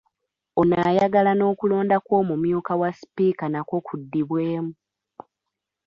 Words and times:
Ono 0.59 0.75
ayagala 0.89 1.31
n’okulonda 1.35 1.95
kw’omumyuka 2.05 2.71
wa 2.81 2.89
sipiika 2.97 3.45
nakwo 3.49 3.77
kuddibwemu. 3.87 4.73